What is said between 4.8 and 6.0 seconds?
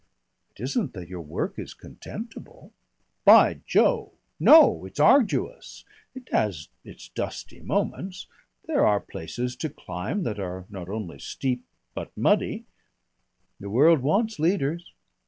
It's arduous.